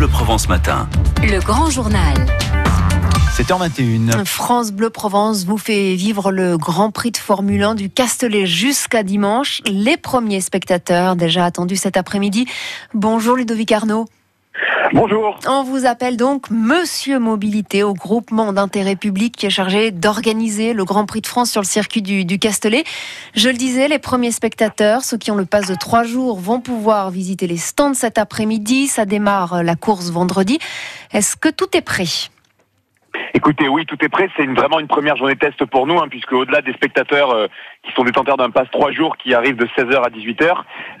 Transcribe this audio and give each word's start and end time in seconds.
Bleu 0.00 0.08
Provence 0.08 0.48
Matin. 0.48 0.88
Le 1.22 1.40
grand 1.40 1.68
journal. 1.68 2.14
7h21. 3.36 4.24
France 4.24 4.72
Bleu 4.72 4.88
Provence 4.88 5.44
vous 5.44 5.58
fait 5.58 5.94
vivre 5.94 6.32
le 6.32 6.56
Grand 6.56 6.90
Prix 6.90 7.10
de 7.10 7.18
Formule 7.18 7.62
1 7.62 7.74
du 7.74 7.90
Castellet 7.90 8.46
jusqu'à 8.46 9.02
dimanche. 9.02 9.60
Les 9.66 9.98
premiers 9.98 10.40
spectateurs 10.40 11.16
déjà 11.16 11.44
attendus 11.44 11.76
cet 11.76 11.98
après-midi. 11.98 12.46
Bonjour 12.94 13.36
Ludovic 13.36 13.72
Arnaud. 13.72 14.06
Bonjour. 14.92 15.38
On 15.46 15.62
vous 15.62 15.86
appelle 15.86 16.16
donc 16.16 16.50
Monsieur 16.50 17.20
Mobilité 17.20 17.84
au 17.84 17.94
groupement 17.94 18.52
d'intérêt 18.52 18.96
public 18.96 19.36
qui 19.36 19.46
est 19.46 19.50
chargé 19.50 19.92
d'organiser 19.92 20.72
le 20.72 20.84
Grand 20.84 21.06
Prix 21.06 21.20
de 21.20 21.28
France 21.28 21.50
sur 21.50 21.60
le 21.60 21.66
circuit 21.66 22.02
du, 22.02 22.24
du, 22.24 22.40
Castellet. 22.40 22.82
Je 23.34 23.48
le 23.48 23.56
disais, 23.56 23.86
les 23.86 24.00
premiers 24.00 24.32
spectateurs, 24.32 25.04
ceux 25.04 25.16
qui 25.16 25.30
ont 25.30 25.36
le 25.36 25.44
pass 25.44 25.68
de 25.68 25.76
trois 25.76 26.02
jours, 26.02 26.40
vont 26.40 26.60
pouvoir 26.60 27.10
visiter 27.10 27.46
les 27.46 27.56
stands 27.56 27.94
cet 27.94 28.18
après-midi. 28.18 28.88
Ça 28.88 29.04
démarre 29.04 29.62
la 29.62 29.76
course 29.76 30.10
vendredi. 30.10 30.58
Est-ce 31.12 31.36
que 31.36 31.48
tout 31.48 31.76
est 31.76 31.82
prêt? 31.82 32.06
Écoutez, 33.32 33.68
oui, 33.68 33.86
tout 33.86 33.96
est 34.04 34.08
prêt. 34.08 34.28
C'est 34.36 34.46
vraiment 34.46 34.80
une 34.80 34.88
première 34.88 35.16
journée 35.16 35.36
test 35.36 35.64
pour 35.66 35.86
nous, 35.86 35.98
hein, 35.98 36.06
puisque 36.10 36.32
au-delà 36.32 36.62
des 36.62 36.72
spectateurs 36.72 37.30
euh, 37.30 37.46
qui 37.84 37.92
sont 37.92 38.02
détenteurs 38.02 38.36
d'un 38.36 38.50
pass 38.50 38.68
3 38.72 38.90
jours 38.90 39.16
qui 39.16 39.34
arrivent 39.34 39.56
de 39.56 39.66
16h 39.66 40.02
à 40.02 40.10
18h, 40.10 40.52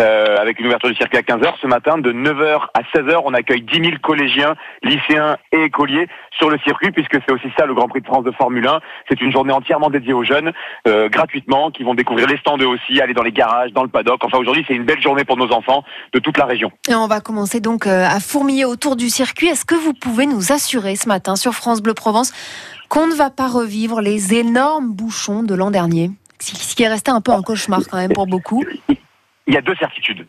euh, 0.00 0.36
avec 0.38 0.60
une 0.60 0.66
ouverture 0.66 0.90
du 0.90 0.96
circuit 0.96 1.18
à 1.18 1.22
15h, 1.22 1.54
ce 1.60 1.66
matin, 1.66 1.96
de 1.96 2.12
9h 2.12 2.66
à 2.74 2.80
16h, 2.94 3.22
on 3.24 3.32
accueille 3.32 3.62
10 3.62 3.80
000 3.80 3.92
collégiens, 4.02 4.56
lycéens 4.82 5.38
et 5.52 5.64
écoliers 5.64 6.06
sur 6.36 6.50
le 6.50 6.58
circuit, 6.58 6.90
puisque 6.90 7.16
c'est 7.26 7.32
aussi 7.32 7.48
ça 7.58 7.64
le 7.64 7.74
Grand 7.74 7.88
Prix 7.88 8.02
de 8.02 8.06
France 8.06 8.24
de 8.24 8.30
Formule 8.32 8.66
1. 8.66 8.80
C'est 9.08 9.20
une 9.22 9.32
journée 9.32 9.52
entièrement 9.52 9.88
dédiée 9.88 10.12
aux 10.12 10.24
jeunes, 10.24 10.52
euh, 10.86 11.08
gratuitement, 11.08 11.70
qui 11.70 11.82
vont 11.82 11.94
découvrir 11.94 12.26
les 12.26 12.36
stands 12.36 12.58
eux 12.58 12.66
aussi, 12.66 13.00
aller 13.00 13.14
dans 13.14 13.22
les 13.22 13.32
garages, 13.32 13.72
dans 13.72 13.82
le 13.82 13.88
paddock. 13.88 14.22
Enfin, 14.22 14.38
aujourd'hui, 14.38 14.64
c'est 14.68 14.74
une 14.74 14.84
belle 14.84 15.00
journée 15.00 15.24
pour 15.24 15.38
nos 15.38 15.50
enfants 15.52 15.82
de 16.12 16.18
toute 16.18 16.36
la 16.36 16.44
région. 16.44 16.70
On 16.90 17.06
va 17.06 17.20
commencer 17.20 17.60
donc 17.60 17.86
à 17.86 18.20
fourmiller 18.20 18.66
autour 18.66 18.96
du 18.96 19.08
circuit. 19.08 19.48
Est-ce 19.48 19.64
que 19.64 19.74
vous 19.74 19.94
pouvez 19.94 20.26
nous 20.26 20.52
assurer 20.52 20.94
ce 20.96 21.08
matin 21.08 21.34
sur 21.34 21.54
France 21.54 21.82
Bleu 21.82 21.94
Provence 21.94 22.17
qu'on 22.88 23.06
ne 23.06 23.14
va 23.14 23.30
pas 23.30 23.48
revivre 23.48 24.00
les 24.00 24.34
énormes 24.34 24.92
bouchons 24.92 25.42
de 25.42 25.54
l'an 25.54 25.70
dernier 25.70 26.10
Ce 26.40 26.74
qui 26.74 26.82
est 26.82 26.88
resté 26.88 27.10
un 27.10 27.20
peu 27.20 27.32
un 27.32 27.42
cauchemar 27.42 27.82
quand 27.90 27.98
même 27.98 28.12
pour 28.12 28.26
beaucoup. 28.26 28.64
Il 29.46 29.54
y 29.54 29.56
a 29.56 29.62
deux 29.62 29.76
certitudes 29.76 30.26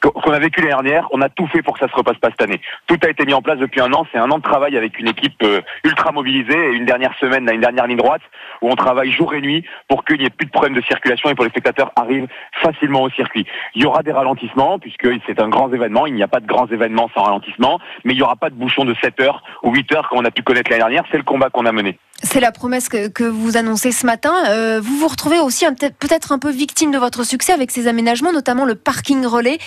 qu'on 0.00 0.32
a 0.32 0.38
vécu 0.38 0.60
l'année 0.60 0.72
dernière, 0.72 1.08
on 1.12 1.20
a 1.20 1.28
tout 1.28 1.46
fait 1.46 1.62
pour 1.62 1.74
que 1.74 1.80
ça 1.80 1.90
se 1.90 1.96
repasse 1.96 2.18
pas 2.18 2.28
cette 2.30 2.42
année. 2.42 2.60
Tout 2.86 2.98
a 3.02 3.08
été 3.08 3.24
mis 3.24 3.34
en 3.34 3.42
place 3.42 3.58
depuis 3.58 3.80
un 3.80 3.92
an. 3.92 4.06
C'est 4.12 4.18
un 4.18 4.30
an 4.30 4.38
de 4.38 4.42
travail 4.42 4.76
avec 4.76 4.98
une 4.98 5.08
équipe 5.08 5.42
euh, 5.42 5.60
ultra 5.84 6.12
mobilisée 6.12 6.58
et 6.58 6.72
une 6.72 6.84
dernière 6.84 7.14
semaine, 7.18 7.48
une 7.52 7.60
dernière 7.60 7.86
ligne 7.86 7.96
droite 7.98 8.22
où 8.62 8.70
on 8.70 8.76
travaille 8.76 9.10
jour 9.10 9.34
et 9.34 9.40
nuit 9.40 9.64
pour 9.88 10.04
qu'il 10.04 10.18
n'y 10.18 10.24
ait 10.24 10.30
plus 10.30 10.46
de 10.46 10.50
problème 10.50 10.74
de 10.74 10.82
circulation 10.82 11.30
et 11.30 11.34
pour 11.34 11.44
les 11.44 11.50
spectateurs 11.50 11.92
arrivent 11.96 12.28
facilement 12.52 13.02
au 13.02 13.10
circuit. 13.10 13.46
Il 13.74 13.82
y 13.82 13.86
aura 13.86 14.02
des 14.02 14.12
ralentissements 14.12 14.78
puisque 14.78 15.08
c'est 15.26 15.40
un 15.40 15.48
grand 15.48 15.72
événement. 15.72 16.06
Il 16.06 16.14
n'y 16.14 16.22
a 16.22 16.28
pas 16.28 16.40
de 16.40 16.46
grands 16.46 16.66
événements 16.66 17.10
sans 17.14 17.22
ralentissement, 17.22 17.80
mais 18.04 18.12
il 18.12 18.16
n'y 18.16 18.22
aura 18.22 18.36
pas 18.36 18.50
de 18.50 18.54
bouchon 18.54 18.84
de 18.84 18.94
7 19.02 19.20
heures 19.20 19.42
ou 19.62 19.72
8 19.72 19.92
heures 19.94 20.08
comme 20.08 20.18
on 20.18 20.24
a 20.24 20.30
pu 20.30 20.42
connaître 20.42 20.70
l'année 20.70 20.82
dernière. 20.82 21.04
C'est 21.10 21.18
le 21.18 21.24
combat 21.24 21.50
qu'on 21.50 21.66
a 21.66 21.72
mené. 21.72 21.98
C'est 22.22 22.40
la 22.40 22.50
promesse 22.50 22.88
que, 22.88 23.24
vous 23.24 23.56
annoncez 23.56 23.92
ce 23.92 24.04
matin. 24.04 24.32
Euh, 24.48 24.80
vous 24.82 24.98
vous 24.98 25.06
retrouvez 25.08 25.38
aussi 25.38 25.64
peut-être 25.98 26.32
un 26.32 26.38
peu 26.38 26.50
victime 26.50 26.90
de 26.90 26.98
votre 26.98 27.24
succès 27.24 27.52
avec 27.52 27.70
ces 27.70 27.86
aménagements, 27.86 28.32
notamment 28.32 28.64
le 28.64 28.74
parking 28.74 29.24
relais 29.24 29.58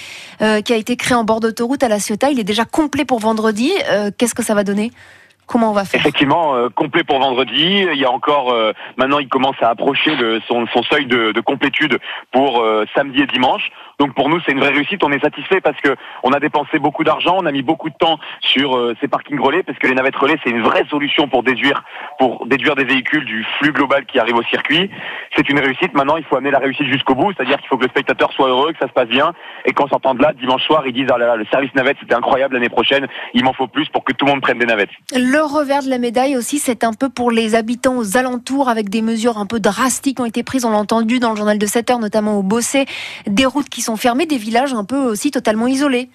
euh, 0.41 0.61
qui 0.61 0.73
a 0.73 0.75
été 0.75 0.97
créé 0.97 1.15
en 1.15 1.23
bord 1.23 1.39
d'autoroute 1.39 1.81
à 1.81 1.87
La 1.87 1.99
Ciotat. 1.99 2.29
Il 2.29 2.39
est 2.39 2.45
déjà 2.45 2.65
complet 2.65 3.05
pour 3.05 3.19
vendredi. 3.19 3.71
Euh, 3.89 4.11
Qu'est-ce 4.15 4.35
que 4.35 4.43
ça 4.43 4.53
va 4.53 4.65
donner? 4.65 4.91
Comment 5.51 5.71
on 5.71 5.73
va 5.73 5.83
faire 5.83 5.99
Effectivement, 5.99 6.55
euh, 6.55 6.69
complet 6.69 7.03
pour 7.03 7.19
vendredi. 7.19 7.85
Il 7.91 7.99
y 7.99 8.05
a 8.05 8.09
encore, 8.09 8.53
euh, 8.53 8.71
maintenant, 8.95 9.19
il 9.19 9.27
commence 9.27 9.57
à 9.61 9.67
approcher 9.67 10.15
le, 10.15 10.39
son, 10.47 10.65
son, 10.67 10.81
seuil 10.83 11.07
de, 11.07 11.33
de 11.33 11.41
complétude 11.41 11.99
pour 12.31 12.61
euh, 12.61 12.85
samedi 12.95 13.21
et 13.21 13.27
dimanche. 13.27 13.69
Donc 14.01 14.15
pour 14.15 14.29
nous, 14.29 14.39
c'est 14.45 14.53
une 14.53 14.59
vraie 14.59 14.71
réussite. 14.71 15.03
On 15.03 15.11
est 15.11 15.21
satisfait 15.21 15.61
parce 15.61 15.79
que 15.81 15.95
on 16.23 16.31
a 16.31 16.39
dépensé 16.39 16.79
beaucoup 16.79 17.03
d'argent, 17.03 17.37
on 17.37 17.45
a 17.45 17.51
mis 17.51 17.61
beaucoup 17.61 17.89
de 17.89 17.95
temps 17.95 18.17
sur 18.39 18.75
euh, 18.75 18.95
ces 18.99 19.07
parkings 19.07 19.39
relais 19.39 19.61
parce 19.61 19.77
que 19.77 19.85
les 19.85 19.93
navettes 19.93 20.15
relais, 20.15 20.37
c'est 20.43 20.49
une 20.49 20.63
vraie 20.63 20.85
solution 20.89 21.27
pour 21.27 21.43
déduire, 21.43 21.83
pour 22.17 22.47
déduire 22.47 22.75
des 22.75 22.83
véhicules 22.83 23.25
du 23.25 23.45
flux 23.59 23.73
global 23.73 24.05
qui 24.05 24.17
arrive 24.17 24.37
au 24.37 24.43
circuit. 24.43 24.89
C'est 25.35 25.47
une 25.49 25.59
réussite. 25.59 25.93
Maintenant, 25.93 26.17
il 26.17 26.23
faut 26.23 26.35
amener 26.35 26.49
la 26.49 26.57
réussite 26.57 26.87
jusqu'au 26.87 27.13
bout, 27.13 27.31
c'est-à-dire 27.33 27.57
qu'il 27.57 27.67
faut 27.67 27.77
que 27.77 27.83
le 27.83 27.89
spectateur 27.89 28.31
soit 28.33 28.47
heureux, 28.47 28.71
que 28.71 28.79
ça 28.79 28.87
se 28.87 28.93
passe 28.93 29.07
bien, 29.07 29.33
et 29.65 29.73
qu'en 29.73 29.87
sortant 29.87 30.15
de 30.15 30.23
là, 30.23 30.33
dimanche 30.33 30.63
soir, 30.63 30.81
ils 30.87 30.93
disent 30.93 31.09
ah 31.13 31.19
là 31.19 31.27
là, 31.27 31.35
le 31.35 31.45
service 31.51 31.75
navette, 31.75 31.97
c'était 31.99 32.15
incroyable 32.15 32.55
l'année 32.55 32.69
prochaine. 32.69 33.07
Il 33.35 33.43
m'en 33.43 33.53
faut 33.53 33.67
plus 33.67 33.87
pour 33.89 34.03
que 34.03 34.13
tout 34.13 34.25
le 34.25 34.31
monde 34.31 34.41
prenne 34.41 34.57
des 34.57 34.65
navettes. 34.65 34.89
Le 35.13 35.40
revers 35.45 35.83
de 35.83 35.89
la 35.89 35.97
médaille 35.97 36.35
aussi, 36.37 36.59
c'est 36.59 36.83
un 36.83 36.93
peu 36.93 37.09
pour 37.09 37.31
les 37.31 37.55
habitants 37.55 37.97
aux 37.97 38.17
alentours, 38.17 38.69
avec 38.69 38.89
des 38.89 39.01
mesures 39.01 39.37
un 39.37 39.45
peu 39.45 39.59
drastiques 39.59 40.19
ont 40.19 40.25
été 40.25 40.43
prises. 40.43 40.65
On 40.65 40.71
l'a 40.71 40.77
entendu 40.77 41.19
dans 41.19 41.31
le 41.31 41.35
journal 41.35 41.57
de 41.57 41.65
7 41.65 41.89
heures, 41.91 41.99
notamment 41.99 42.37
au 42.37 42.43
Bossé, 42.43 42.85
des 43.27 43.45
routes 43.45 43.69
qui 43.69 43.81
sont 43.81 43.97
fermées, 43.97 44.25
des 44.25 44.37
villages 44.37 44.73
un 44.73 44.83
peu 44.83 44.97
aussi 44.97 45.31
totalement 45.31 45.67
isolés. 45.67 46.09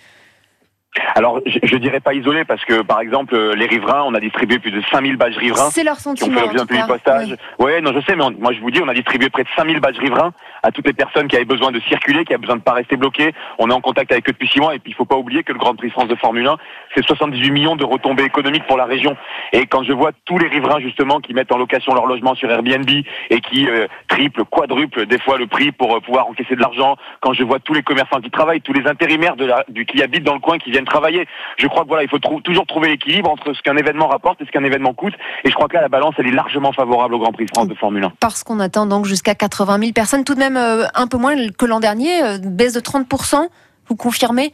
Alors, 1.14 1.40
je, 1.46 1.58
je, 1.62 1.76
dirais 1.76 2.00
pas 2.00 2.14
isolé 2.14 2.44
parce 2.44 2.64
que, 2.64 2.82
par 2.82 3.00
exemple, 3.00 3.36
les 3.54 3.66
riverains, 3.66 4.04
on 4.06 4.14
a 4.14 4.20
distribué 4.20 4.58
plus 4.58 4.70
de 4.70 4.82
5000 4.90 5.16
badges 5.16 5.36
riverains. 5.36 5.70
C'est 5.70 5.84
leur 5.84 6.00
sentiment. 6.00 6.36
Qui 6.36 6.44
ont 6.44 6.48
fait 6.48 6.56
l'objet 6.56 6.78
d'un 6.78 6.86
postage. 6.86 7.36
Oui. 7.58 7.66
Ouais, 7.66 7.80
non, 7.80 7.92
je 7.94 8.00
sais, 8.00 8.16
mais 8.16 8.22
on, 8.22 8.30
moi 8.38 8.52
je 8.52 8.60
vous 8.60 8.70
dis, 8.70 8.80
on 8.82 8.88
a 8.88 8.94
distribué 8.94 9.28
près 9.30 9.42
de 9.42 9.48
5000 9.56 9.80
badges 9.80 9.98
riverains 9.98 10.32
à 10.62 10.70
toutes 10.70 10.86
les 10.86 10.92
personnes 10.92 11.28
qui 11.28 11.36
avaient 11.36 11.44
besoin 11.44 11.70
de 11.70 11.80
circuler, 11.80 12.24
qui 12.24 12.32
avaient 12.32 12.40
besoin 12.40 12.56
de 12.56 12.62
pas 12.62 12.72
rester 12.72 12.96
bloquées. 12.96 13.32
On 13.58 13.70
est 13.70 13.72
en 13.72 13.80
contact 13.80 14.12
avec 14.12 14.28
eux 14.28 14.32
depuis 14.32 14.48
6 14.48 14.60
mois 14.60 14.74
et 14.74 14.78
puis 14.78 14.92
il 14.92 14.94
faut 14.94 15.04
pas 15.04 15.16
oublier 15.16 15.42
que 15.42 15.52
le 15.52 15.58
Grand 15.58 15.74
Prix 15.74 15.90
France 15.90 16.08
de 16.08 16.14
Formule 16.16 16.46
1, 16.46 16.56
c'est 16.94 17.04
78 17.04 17.50
millions 17.50 17.76
de 17.76 17.84
retombées 17.84 18.24
économiques 18.24 18.66
pour 18.66 18.76
la 18.76 18.84
région. 18.84 19.16
Et 19.52 19.66
quand 19.66 19.82
je 19.82 19.92
vois 19.92 20.10
tous 20.24 20.38
les 20.38 20.48
riverains 20.48 20.80
justement 20.80 21.20
qui 21.20 21.34
mettent 21.34 21.52
en 21.52 21.58
location 21.58 21.94
leur 21.94 22.06
logement 22.06 22.34
sur 22.34 22.50
Airbnb 22.50 22.88
et 23.30 23.40
qui 23.40 23.68
euh, 23.68 23.86
triplent, 24.08 24.44
quadruplent 24.44 25.06
des 25.06 25.18
fois 25.18 25.38
le 25.38 25.46
prix 25.46 25.72
pour 25.72 25.94
euh, 25.94 26.00
pouvoir 26.00 26.28
encaisser 26.28 26.56
de 26.56 26.60
l'argent, 26.60 26.96
quand 27.20 27.32
je 27.32 27.42
vois 27.44 27.58
tous 27.58 27.74
les 27.74 27.82
commerçants 27.82 28.20
qui 28.20 28.30
travaillent, 28.30 28.60
tous 28.60 28.72
les 28.72 28.86
intérimaires 28.88 29.36
de 29.36 29.44
la, 29.44 29.64
du, 29.68 29.86
qui 29.86 30.02
habitent 30.02 30.24
dans 30.24 30.34
le 30.34 30.40
coin 30.40 30.58
qui 30.58 30.70
viennent 30.70 30.85
travailler, 30.86 31.26
je 31.58 31.66
crois 31.66 31.82
que 31.82 31.88
voilà, 31.88 32.02
il 32.02 32.08
faut 32.08 32.18
toujours 32.18 32.66
trouver 32.66 32.88
l'équilibre 32.88 33.30
entre 33.30 33.52
ce 33.52 33.62
qu'un 33.62 33.76
événement 33.76 34.08
rapporte 34.08 34.40
et 34.40 34.46
ce 34.46 34.50
qu'un 34.50 34.64
événement 34.64 34.94
coûte. 34.94 35.14
Et 35.44 35.50
je 35.50 35.54
crois 35.54 35.68
que 35.68 35.74
là, 35.74 35.82
la 35.82 35.88
balance, 35.88 36.14
elle 36.18 36.26
est 36.26 36.32
largement 36.32 36.72
favorable 36.72 37.14
au 37.14 37.18
Grand 37.18 37.32
Prix 37.32 37.46
France 37.54 37.68
de 37.68 37.74
Formule 37.74 38.04
1. 38.04 38.12
Parce 38.20 38.42
qu'on 38.44 38.60
attend 38.60 38.86
donc 38.86 39.04
jusqu'à 39.04 39.34
80 39.34 39.78
000 39.78 39.92
personnes, 39.92 40.24
tout 40.24 40.34
de 40.34 40.40
même 40.40 40.56
euh, 40.56 40.84
un 40.94 41.06
peu 41.06 41.18
moins 41.18 41.34
que 41.50 41.66
l'an 41.66 41.80
dernier, 41.80 42.22
euh, 42.22 42.38
baisse 42.42 42.72
de 42.72 42.80
30% 42.80 43.48
vous 43.88 43.96
confirmez? 43.96 44.52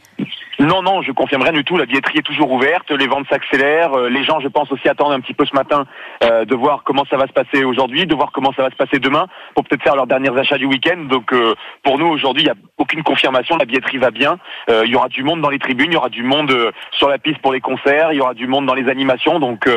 Non, 0.59 0.83
non, 0.83 1.01
je 1.01 1.11
confirme 1.11 1.41
rien 1.41 1.51
du 1.51 1.63
tout. 1.63 1.77
La 1.77 1.85
billetterie 1.85 2.19
est 2.19 2.23
toujours 2.23 2.51
ouverte, 2.51 2.91
les 2.91 3.07
ventes 3.07 3.25
s'accélèrent. 3.27 3.93
Euh, 3.93 4.09
les 4.09 4.23
gens, 4.23 4.39
je 4.39 4.47
pense, 4.47 4.71
aussi 4.71 4.87
attendent 4.87 5.13
un 5.13 5.19
petit 5.19 5.33
peu 5.33 5.45
ce 5.45 5.55
matin 5.55 5.85
euh, 6.23 6.45
de 6.45 6.55
voir 6.55 6.83
comment 6.83 7.05
ça 7.09 7.17
va 7.17 7.25
se 7.25 7.33
passer 7.33 7.63
aujourd'hui, 7.63 8.05
de 8.05 8.13
voir 8.13 8.31
comment 8.31 8.53
ça 8.55 8.61
va 8.61 8.69
se 8.69 8.75
passer 8.75 8.99
demain, 8.99 9.25
pour 9.55 9.63
peut-être 9.63 9.81
faire 9.81 9.95
leurs 9.95 10.05
derniers 10.05 10.37
achats 10.37 10.59
du 10.59 10.65
week-end. 10.65 11.05
Donc, 11.09 11.33
euh, 11.33 11.55
pour 11.83 11.97
nous, 11.97 12.05
aujourd'hui, 12.05 12.43
il 12.43 12.45
n'y 12.45 12.51
a 12.51 12.55
aucune 12.77 13.01
confirmation. 13.01 13.57
La 13.57 13.65
billetterie 13.65 13.97
va 13.97 14.11
bien. 14.11 14.37
Euh, 14.69 14.83
il 14.85 14.91
y 14.91 14.95
aura 14.95 15.09
du 15.09 15.23
monde 15.23 15.41
dans 15.41 15.49
les 15.49 15.59
tribunes, 15.59 15.89
il 15.89 15.95
y 15.95 15.97
aura 15.97 16.09
du 16.09 16.23
monde 16.23 16.51
euh, 16.51 16.71
sur 16.91 17.09
la 17.09 17.17
piste 17.17 17.39
pour 17.39 17.51
les 17.51 17.61
concerts, 17.61 18.11
il 18.11 18.17
y 18.17 18.21
aura 18.21 18.35
du 18.35 18.45
monde 18.45 18.67
dans 18.67 18.75
les 18.75 18.89
animations. 18.89 19.39
Donc, 19.39 19.67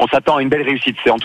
on 0.00 0.06
s'attend 0.08 0.36
à 0.36 0.42
une 0.42 0.48
belle 0.48 0.62
réussite. 0.62 0.96
C'est 1.02 1.10
en 1.10 1.18
tout 1.18 1.24